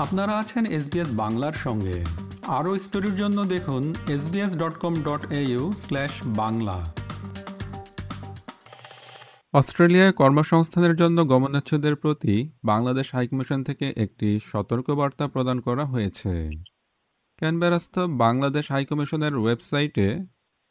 [0.00, 2.04] আপনারা আছেন এসবিএস বাংলার সঙ্গে।
[2.46, 5.26] আরও স্টোরির জন্য দেখুন SBS dot com dot
[5.76, 6.94] slash Bangla.
[9.52, 16.50] অস্ট্রেলিয়ায় কর্মসংস্থানের জন্য গমনাচ্ছুদের প্রতি বাংলাদেশ হাইকমিশন থেকে একটি সতর্কবার্তা প্রদান করা হয়েছে।
[17.38, 20.26] ক্যানবেরাস্থ বাংলাদেশ হাইকমিশনের ওয়েবসাইটে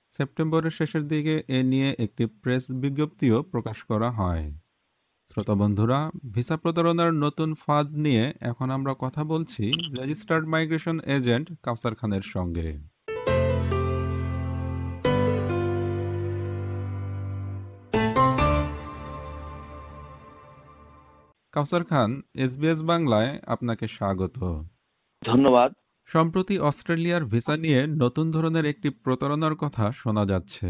[0.09, 4.53] সেপ্টেম্বরের শেষের দিকে এ নিয়ে একটি প্রেস বিজ্ঞপ্তিও প্রকাশ করা হয়।
[5.33, 11.95] শ্রোতা বন্ধুরা ভিসা প্রতারণার নতুন ফাঁদ নিয়ে এখন আমরা কথা বলছি রেজিস্টার্ড মাইগ্রেশন এজেন্ট কাউসার
[11.95, 12.67] খানের সঙ্গে।
[21.51, 24.37] কাউসার খান এসবিএস বাংলায় আপনাকে স্বাগত।
[25.25, 25.71] ধন্যবাদ।
[26.05, 30.69] সম্প্রতি অস্ট্রেলিয়ার ভিসা নিয়ে নতুন ধরনের একটি প্রতারণার কথা শোনা যাচ্ছে।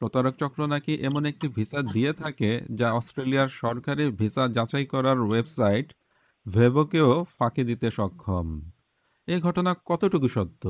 [0.00, 5.88] প্রতারক চক্র নাকি এমন একটি ভিসা দিয়ে থাকে যা অস্ট্রেলিয়ার সরকারি ভিসা যাচাই করার ওয়েবসাইট
[6.46, 8.46] ভেভোকেও ফাঁকি দিতে সক্ষম।
[9.28, 10.62] এই ঘটনা কতটুকু সত্য?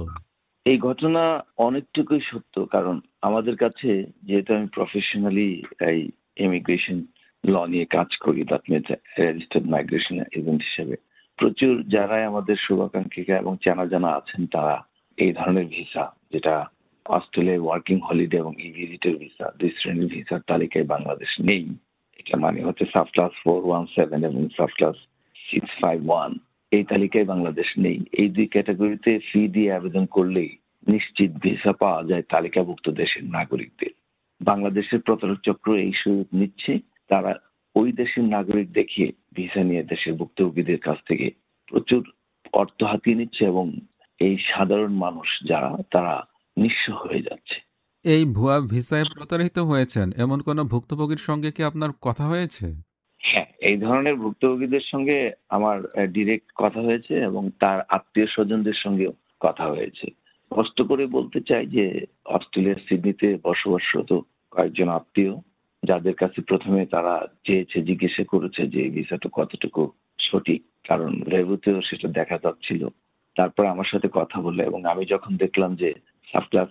[0.66, 1.22] এই ঘটনা
[1.66, 2.96] অনেকটুকুই সত্য, কারণ
[3.28, 3.90] আমাদের কাছে
[4.28, 5.48] যেহেতু আমি প্রফেশনালি
[5.90, 6.00] এই
[6.44, 6.98] ইমিগ্রেশন
[7.44, 8.64] ল নিয়ে কাজ করি দ্যাট
[9.20, 10.96] রেজিস্টার্ড মাইগ্রেশন এজেন্ট হিসেবে,
[11.38, 14.76] প্রচুর যারাই আমাদের শুভাকাঙ্ক্ষিকা এবং চেনা জানা আছেন, তারা
[15.18, 16.54] এই ধরনের ভিসা, যেটা
[17.16, 21.64] অস্ট্রেলিয়ায় ওয়ার্কিং হলিডে এবং ই ভিজিটের ভিসা দুই শ্রেণির ভিসার তালিকায় বাংলাদেশ নেই।
[22.20, 24.96] এটা মানে হচ্ছে sub class four one seven এবং sub class
[25.36, 26.32] six five one
[26.72, 30.50] এই তালিকায় বাংলাদেশ নেই। এই দুই ক্যাটাগরিতে ফি দিয়ে আবেদন করলেই
[30.86, 33.92] নিশ্চিত ভিসা পাওয়া যায় তালিকাভুক্ত দেশের নাগরিকদের।
[34.40, 36.72] বাংলাদেশের প্রতারক চক্র এই সুযোগ নিচ্ছে।
[37.08, 37.32] তারা
[37.76, 41.26] ওই দেশের নাগরিক দেখিয়ে ভিসা নিয়ে দেশের ভুক্তভোগীদের কাছ থেকে
[41.68, 42.02] প্রচুর
[42.52, 43.66] অর্থ হাতিয়ে নিচ্ছে এবং
[44.20, 46.14] এই সাধারণ মানুষ যারা, তারা
[46.62, 47.56] নিঃস্ব হয়ে যাচ্ছে।
[48.04, 52.66] এই ভুয়া ভিসায় প্রতারিত হয়েছেন এমন কোনো ভুক্তভোগীর সঙ্গে কি আপনার কথা হয়েছে?
[53.20, 55.16] হ্যাঁ এই ধরনের ভুক্তভোগীদের সঙ্গে
[55.48, 55.76] আমার
[56.12, 60.06] ডিরেক্ট কথা হয়েছে এবং তার আত্মীয় স্বজনদের সঙ্গেও কথা হয়েছে।
[60.50, 61.84] কষ্ট করে বলতে চাই যে
[62.26, 64.10] অস্ট্রেলিয়ার সিডনিতে বসবাসরত
[64.52, 65.34] কয়েকজন আত্মীয়
[65.82, 67.14] যাদের কাছে প্রথমে তারা
[67.46, 69.82] চেয়েছে জিজ্ঞাসা করেছে যে এই ভিসাটা কতটুকু
[70.20, 70.60] সঠিক?
[70.88, 72.82] কারণ রেভুতেও সেটা দেখা যাচ্ছিল।
[73.36, 75.90] তারপর আমার সাথে কথা বলে এবং আমি যখন দেখলাম যে
[76.32, 76.70] sub class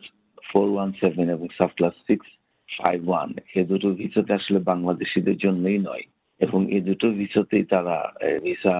[0.51, 2.27] four one seven এবং sub class six
[2.69, 6.05] five one এ দুটো ভিসাতে আসলে বাংলাদেশিদের জন্যই নয়
[6.41, 7.95] এবং এই দুটো ভিসাতেই তারা
[8.43, 8.75] ভিসা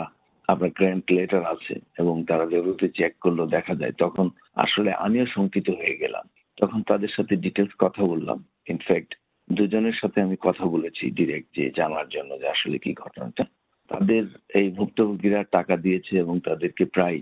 [0.48, 5.68] আপনার গ্র্যান্ড লেটার আছে এবং তারা রেভুতে চেক করল, দেখা যায়। তখন আসলে আমিও শঙ্কিত
[5.70, 6.26] হয়ে গেলাম।
[6.58, 9.12] তখন তাদের সাথে ডিটেলস কথা বললাম। ইনফ্যাক্ট
[9.48, 13.44] দুজনের সাথে আমি কথা বলেছি ডিরেক্ট যে জানার জন্য যে আসলে কি ঘটনাটা।
[13.92, 14.24] তাদের
[14.54, 17.20] এই ভুক্তভোগীরা টাকা দিয়েছে এবং তাদেরকে প্রায়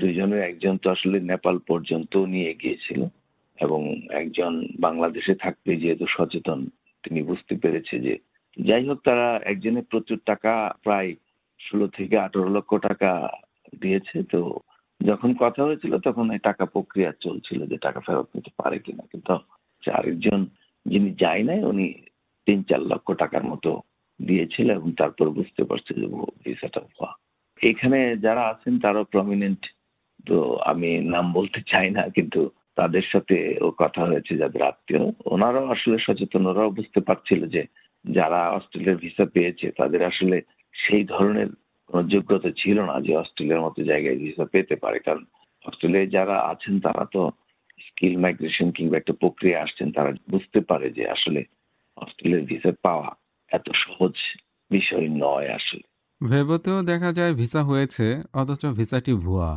[0.00, 3.00] দুইজনের একজন তো আসলে নেপাল পর্যন্ত নিয়ে গিয়েছিল
[3.58, 3.80] এবং
[4.20, 4.52] একজন
[4.86, 6.60] বাংলাদেশে থাকতে যেহেতু সচেতন,
[7.04, 8.14] তিনি বুঝতে পেরেছে যে
[8.56, 10.52] যাই হোক, তারা একজনের প্রচুর টাকা,
[10.82, 11.10] প্রায়
[11.60, 13.10] ষোলো থেকে আঠারো লক্ষ টাকা
[13.82, 14.40] দিয়েছে। তো
[15.00, 19.32] যখন কথা হয়েছিল তখন এই টাকা প্রক্রিয়া চলছিল যে টাকা ফেরত নিতে পারে কিনা। কিন্তু
[19.84, 20.40] আরেকজন
[20.86, 21.86] যিনি যায় নাই, উনি
[22.46, 23.70] তিন চার লক্ষ টাকার মতো
[24.20, 26.06] দিয়েছিল এবং তারপর বুঝতে পারছে যে
[26.42, 27.10] ভিসাটা হওয়া
[27.70, 29.62] এখানে যারা আছেন তারা প্রমিনেন্ট
[30.28, 30.36] তো
[30.70, 32.40] আমি নাম বলতে চাই না, কিন্তু
[32.78, 33.36] তাদের সাথে
[33.66, 35.02] ও কথা হয়েছে, যাদের আত্মীয়।
[35.34, 37.62] ওনারাও আসলে সচেতন, ওরাও বুঝতে পারছিল যে
[38.04, 40.36] যারা অস্ট্রেলিয়ার ভিসা পেয়েছে, তাদের আসলে
[40.74, 41.48] সেই ধরনের
[41.90, 45.24] কোনো যোগ্যতা ছিল না যে অস্ট্রেলিয়ার মতো জায়গায় ভিসা পেতে পারে। কারণ
[45.64, 47.22] অস্ট্রেলিয়ায় যারা আছেন, তারা তো
[47.86, 51.40] স্কিল মাইগ্রেশন কিংবা একটা প্রক্রিয়া আসছেন, তারা বুঝতে পারে যে আসলে
[51.98, 53.10] অস্ট্রেলিয়ার ভিসা পাওয়া
[53.50, 54.14] এত সহজ
[54.70, 55.86] বিষয় নয় আসলে।
[56.30, 58.06] ভেবোতেও দেখা যায় ভিসা হয়েছে,
[58.40, 59.50] অথচ ভিসাটি ভুয়া,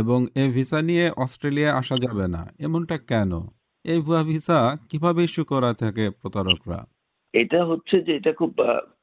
[0.00, 3.32] এবং এই ভিসা নিয়ে অস্ট্রেলিয়া আসা যাবে না। এমনটা কেন?
[3.84, 4.58] এই ভুয়া ভিসা
[4.90, 6.80] কীভাবে ইস্যু করা থাকে প্রতারকরা?
[7.34, 8.52] এটা হচ্ছে যে এটা খুব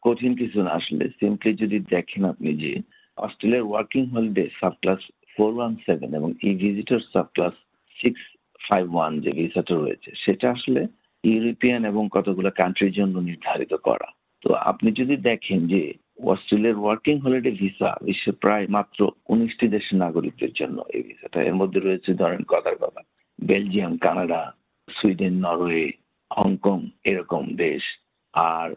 [0.05, 2.71] কঠিন কিছু না। আসলে সিম্পলি যদি দেখেন আপনি যে
[3.17, 5.01] অস্ট্রেলিয়ার working holiday sub class
[5.33, 7.55] four one seven এবং e visitor sub class
[7.97, 8.21] six
[8.67, 10.81] five one যে ভিসাটা রয়েছে, সেটা আসলে
[11.23, 14.07] ইউরোপিয়ান এবং কতগুলো কান্ট্রির জন্য নির্ধারিত করা।
[14.43, 15.81] তো আপনি যদি দেখেন যে
[16.19, 18.99] অস্ট্রেলিয়ার ওয়ার্কিং হলিডে ভিসা বিশ্বের প্রায় মাত্র
[19.29, 23.01] উনিশটি দেশের নাগরিকদের জন্য এই ভিসাটা এর মধ্যে রয়েছে ধরেন কথার কথা,
[23.39, 24.41] Belgium, Canada,
[24.87, 25.85] Sweden, Norway,
[26.31, 27.83] Hong Kong এরকম দেশ।
[28.33, 28.67] আর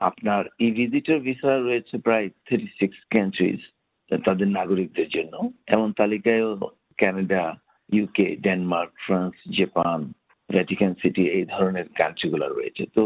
[0.00, 3.60] আপনার ই ভিজিটর ভিসা রয়েছে প্রায় থার্টি সিক্স কান্ট্রিজ
[4.10, 5.34] তাদের নাগরিকদের জন্য।
[5.66, 6.50] এমন তালিকায়ও
[6.98, 7.44] Canada
[7.90, 9.98] UK Denmark France Japan
[10.50, 13.02] Vatican city এই ধরনের কান্ট্রিগুলো রয়েছে। তো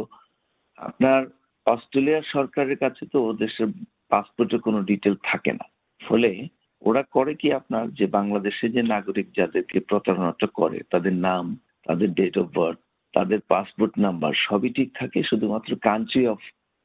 [0.79, 1.21] আপনার
[1.67, 3.69] অস্ট্রেলিয়ার সরকারের কাছে তো দেশের
[4.09, 5.67] পাসপোর্টের কোনো ডিটেল থাকে না।
[6.01, 6.31] ফলে
[6.83, 11.45] ওরা করে কি আপনার যে বাংলাদেশে যে নাগরিক যাদেরকে প্রতারণাটা করে, তাদের নাম,
[11.85, 12.81] তাদের ডেট অফ বার্থ
[13.15, 16.39] তাদের পাসপোর্ট নাম্বার সবই ঠিক থাকে, শুধুমাত্র কান্ট্রি অফ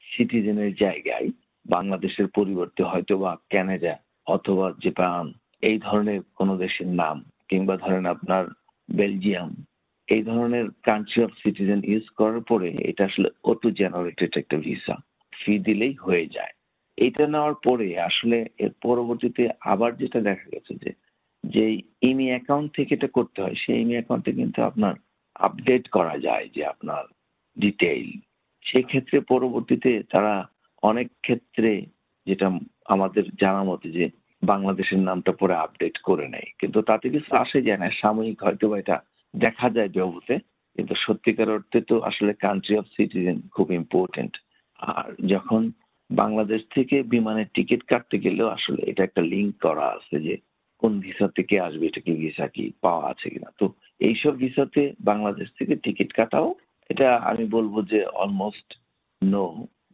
[0.08, 1.28] সিটিজেনের জায়গায়
[1.66, 3.96] বাংলাদেশের পরিবর্তে হয়তো বা ক্যানাডা
[4.28, 5.26] অথবা জাপান
[5.62, 7.18] এই ধরনের কোনো দেশের নাম
[7.50, 8.44] কিংবা ধরেন আপনার
[8.90, 9.52] বেলজিয়াম
[10.08, 14.96] এই ধরনের কান্ট্রি অফ সিটিজেন ইউজ করার পরে এটা আসলে অটো জেনারেটেড একটা ভিসা
[15.34, 16.54] ফি দিলেই হয়ে যায়।
[16.98, 19.44] এটা নেওয়ার পরে আসলে এর পরবর্তীতে
[19.74, 20.92] আবার যেটা দেখা গেছে যে
[21.44, 21.66] যে
[22.02, 24.94] ইমি অ্যাকাউন্ট থেকে এটা করতে হয়, সেই ইমি অ্যাকাউন্টে কিন্তু আপনার
[25.36, 27.04] আপডেট করা যায় যে আপনার
[27.58, 28.08] ডিটেইল
[28.66, 30.34] সেক্ষেত্রে পরবর্তীতে তারা
[30.84, 31.72] অনেক ক্ষেত্রে
[32.28, 32.48] যেটা
[32.86, 34.06] আমাদের জানা মতে যে,
[34.44, 38.78] বাংলাদেশের নামটা পরে আপডেট করে নেয়। কিন্তু তাতে কিছু আসে যায় না, সাময়িক হয়তো বা
[38.80, 38.98] এটা
[39.46, 40.36] দেখা যায় ব্যবহৃতে
[40.76, 44.34] কিন্তু সত্যিকার অর্থে তো আসলে কান্ট্রি অফ সিটিজেন খুব ইম্পর্টেন্ট
[44.80, 45.62] আর যখন
[46.10, 50.36] বাংলাদেশ থেকে বিমানের টিকিট কাটতে গেলেও আসলে এটা একটা লিঙ্ক করা আছে যে
[50.82, 53.66] কোন ভিসা থেকে আসবে, এটা কি ভিসা কি, পাওয়া আছে কিনা। তো
[54.08, 56.50] এইসব ভিসাতে বাংলাদেশ থেকে টিকিট কাটাও,
[56.90, 58.70] এটা আমি বলব যে অলমোস্ট
[59.22, 59.44] নো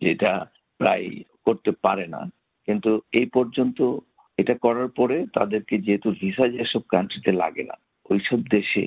[0.01, 0.31] যেটা
[0.80, 1.07] প্রায়
[1.46, 2.22] করতে পারে না।
[2.68, 3.80] কিন্তু এই পর্যন্ত
[4.38, 7.75] এটা করার পরে তাদেরকে যেহেতু ভিসা যেসব কান্ট্রিতে লাগে না,
[8.12, 8.84] ওইসব দেশে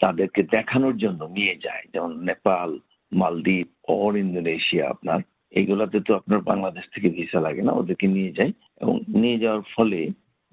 [0.00, 2.70] তাদেরকে দেখানোর জন্য নিয়ে যায়, যেমন নেপাল,
[3.12, 5.20] মালদ্বীপ অর ইন্দোনেশিয়া আপনার।
[5.58, 8.52] এইগুলাতে তো আপনার বাংলাদেশ থেকে ভিসা লাগে না, ওদেরকে নিয়ে যায়।
[8.82, 10.00] এবং নিয়ে যাওয়ার ফলে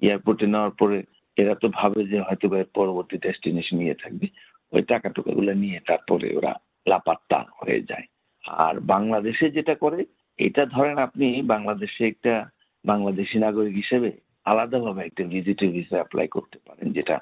[0.01, 0.97] এয়ারপোর্টে নেওয়ার পরে
[1.37, 4.27] এরা তো ভাবে যে হয়তো এর পরবর্তী ডেস্টিনেশন নিয়ে থাকবে।
[4.73, 6.53] ওই টাকা টুকাগুলো নিয়ে তারপরে ওরা
[6.91, 8.05] লাপাত্তা হয়ে যায়।
[8.65, 9.99] আর বাংলাদেশে যেটা করে,
[10.39, 12.33] এটা ধরেন আপনি বাংলাদেশে একটা
[12.85, 14.09] বাংলাদেশি নাগরিক হিসেবে
[14.51, 17.15] আলাদাভাবে একটা ভিজিটিভ ভিসা অ্যাপ্লাই করতে পারেন, যেটা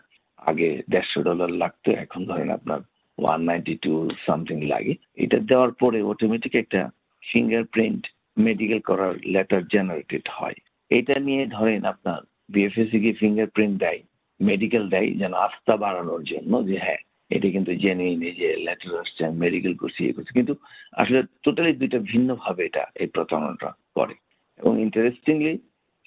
[0.49, 2.79] আগে দেড়শো ডলার লাগতো, এখন ধরেন আপনার
[3.17, 3.93] ওয়ান নাইনটি টু
[4.25, 4.93] সামথিং লাগে।
[5.23, 6.81] এটা দেওয়ার পরে অটোমেটিক একটা
[7.23, 8.01] ফিঙ্গারপ্রিন্ট
[8.37, 10.57] মেডিকেল করার লেটার জেনারেটেড হয়।
[10.91, 12.19] এটা নিয়ে ধরেন আপনার
[12.49, 14.01] বিএফএসি কি ফিঙ্গারপ্রিন্ট দেয়
[14.39, 17.01] মেডিকেল দেয়, যেন আস্থা বাড়ানোর জন্য যে হ্যাঁ
[17.31, 18.07] এটা কিন্তু জেনে
[18.41, 20.53] যে লেটার আসছে মেডিকেল করছি ইয়ে করছি। কিন্তু
[20.93, 24.15] আসলে টোটালি দুইটা ভিন্ন ভাবে এটা, এই প্রতারণাটা করে।
[24.59, 25.57] এবং ইন্টারেস্টিংলি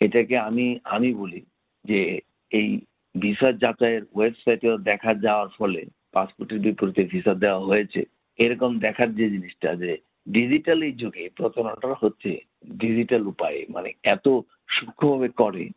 [0.00, 1.40] এটাকে আমি আমি বলি
[1.84, 2.20] যে
[2.50, 2.77] এই
[3.18, 8.04] ভিসা যাচাইয়ের ওয়েবসাইটেও দেখা যাওয়ার ফলে পাসপোর্টের বিপরীতে ভিসা দেওয়া হয়েছে।
[8.38, 9.98] এরকম দেখার যে জিনিসটা যে
[10.28, 14.28] ডিজিটাল এই যুগে প্রতারণাটা হচ্ছে ডিজিটাল উপায়ে। মানে এত
[14.70, 15.68] সূক্ষ্মভাবে করে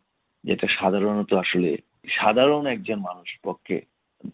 [0.44, 1.78] যেটা সাধারণত আসলে
[2.08, 3.80] সাধারণ একজন মানুষ পক্ষে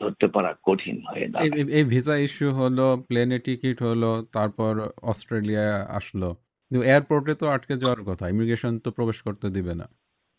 [0.00, 4.72] ধরতে পারা কঠিন হয়ে এই এই- এই ভিসা ইস্যু হলো প্লেনে টিকিট হলো তারপর
[5.02, 6.34] অস্ট্রেলিয়া আসলো।
[6.68, 9.88] কিন্তু এয়ারপোর্টে তো আটকে যাওয়ার কথা ইমিগ্রেশন তো প্রবেশ করতে দিবে না।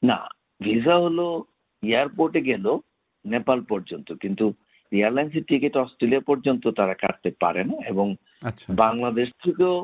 [0.04, 0.28] না
[0.64, 1.44] ভিসা হলো
[1.84, 2.66] এয়ারপোর্টে গেল
[3.26, 4.46] নেপাল পর্যন্ত। কিন্তু
[4.92, 8.08] এয়ারলাইন্সের টিকিট অস্ট্রেলিয়া পর্যন্ত তারা কাটতে পারে না এবং
[8.44, 9.76] আচ্ছা। বাংলাদেশ থেকেও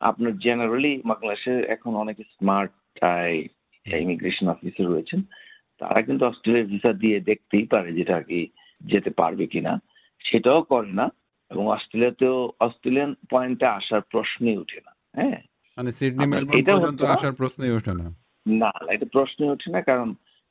[0.00, 2.72] আপনার জেনারেলি বাংলাদেশের এখন অনেক স্মার্ট
[3.86, 5.20] ইমিগ্রেশন অফিসার রয়েছেন।
[5.80, 8.40] তারা কিন্তু অস্ট্রেলিয়ার ভিসা দিয়ে দেখতেই পারে যেটা কি
[8.80, 9.72] যেতে পারবে কিনা।
[10.24, 11.06] সেটাও করে না
[11.50, 15.38] এবং অস্ট্রেলিয়াতেও অস্ট্রেলিয়ান পয়েন্টে আসার প্রশ্নই ওঠে না হ্যাঁ?
[15.78, 18.06] মানে সিডনি মেলবোর্ন পর্যন্ত আসার প্রশ্নই ওঠে না।
[18.46, 20.08] না এটা প্রশ্নই ওঠে না কারণ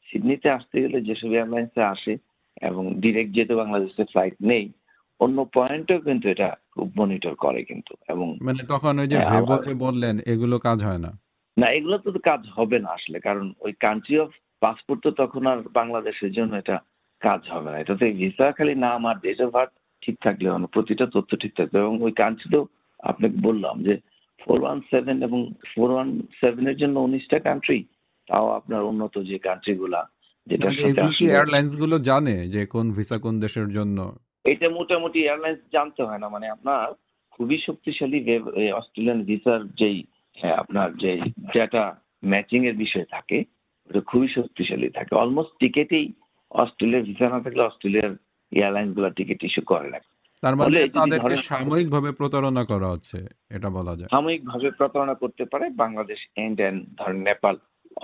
[0.07, 2.13] সিডনিতে আসতে গেলে যেসব এয়ারলাইন্সে আসে
[2.62, 4.65] এবং ডিরেক্ট যেহেতু বাংলাদেশে ফ্লাইট নেই
[5.19, 9.56] অন্য পয়েন্টেও কিন্তু এটা খুব মনিটর করে কিন্তু এবং মানে তখন ওই যে হ্যাঁ, ভেবো
[9.65, 11.12] যে বললেন এগুলো কাজ হয় না?
[11.57, 14.30] না এগুলো তো কাজ হবে না আসলে কারণ ওই কান্ট্রি অফ
[14.62, 16.77] পাসপোর্ট তো তখন আর বাংলাদেশের জন্য এটা
[17.21, 21.06] কাজ হবে না। এটাতে ভিসা খালি নাম আর ডেট অফ বার্থ ঠিক থাকলে হবে প্রতিটা
[21.15, 22.62] তথ্য ঠিক থাকবে এবং ওই কান্ট্রি তো
[23.03, 23.94] আপনাকে বললাম যে
[24.42, 25.39] ফোর ওয়ান সেভেন এবং
[25.71, 26.10] ফোর ওয়ান
[26.42, 27.80] সেভেনের জন্য উনিশটা কান্ট্রি
[28.29, 30.01] তাও আপনার উন্নত যে কান্ট্রি গুলা
[30.48, 34.00] যেটার মানে সাথে এগুলো কি আসলে এয়ারলাইন্সগুলো জানে যে কোন ভিসা কোন দেশের জন্য?
[34.46, 36.88] এটা মোটামুটি এয়ারলাইন্স জানতে হয় না মানে আপনার
[37.36, 38.19] খুবই শক্তিশালী
[38.79, 39.98] অস্ট্রেলিয়ান ভিসার যেই
[40.62, 41.12] আপনার যে
[41.55, 41.84] ডেটা
[42.31, 43.38] ম্যাচিং এর বিষয় থাকে
[43.89, 46.05] ওটা খুবই শক্তিশালী থাকে। অলমোস্ট টিকেটেই
[46.51, 48.12] অস্ট্রেলিয়ার ভিসা না থাকলে অস্ট্রেলিয়ার
[48.51, 50.00] এয়ারলাইন্সগুলা টিকিট ইস্যু করে না।
[50.43, 53.17] তার মানে তাদেরকে সাময়িকভাবে প্রতারণা করা হচ্ছে
[53.55, 57.55] এটা বলা যায়। সাময়িক ভাবে প্রতারণা করতে পারে বাংলাদেশ এন্ড এন্ড ধরেন নেপাল।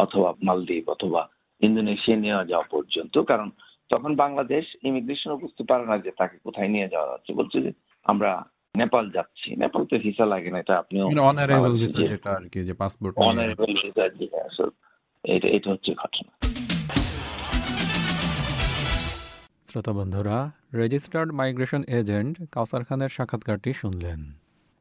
[0.04, 1.22] অথবা মালদ্বীপ অথবা
[1.62, 3.50] ইন্দোনেশিয়া নিয়ে যাওয়া পর্যন্ত কারণ
[3.94, 7.72] তখন বাংলাদেশ ইমিগ্রেশনও বুঝতে পারে না যে তাকে কোথায় নিয়ে যাওয়া হচ্ছে। বলছে যে
[8.06, 8.32] আমরা
[8.76, 12.74] নেপাল যাচ্ছি। নেপাল তো ভিসা লাগে না এটা আপনিও অনারেবল ভিসা যেটা আর কি যে
[12.82, 14.40] পাসপোর্ট অনারেবল ভিসা যেটা
[15.24, 16.32] এটা এটা হচ্ছে ঘটনা।
[19.70, 20.38] শ্রোতা বন্ধুরা
[20.82, 24.20] রেজিস্টার্ড মাইগ্রেশন এজেন্ট কাউসার খানের সাক্ষাৎকারটি শুনলেন।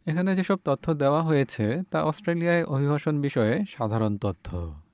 [0.07, 4.49] এখানে যেসব তথ্য দেওয়া হয়েছে তা অস্ট্রেলিয়ায় অভিবাসন বিষয়ে সাধারণ তথ্য।